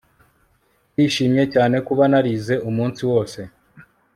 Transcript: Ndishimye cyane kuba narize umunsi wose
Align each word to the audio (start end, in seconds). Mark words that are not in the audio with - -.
Ndishimye 0.93 1.43
cyane 1.53 1.75
kuba 1.87 2.03
narize 2.11 2.53
umunsi 2.69 3.01
wose 3.11 3.39